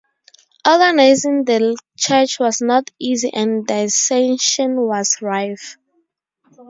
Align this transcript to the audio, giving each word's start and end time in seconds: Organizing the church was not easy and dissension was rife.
Organizing 0.67 1.45
the 1.45 1.77
church 1.95 2.39
was 2.39 2.59
not 2.59 2.89
easy 2.97 3.31
and 3.31 3.67
dissension 3.67 4.75
was 4.81 5.17
rife. 5.21 5.77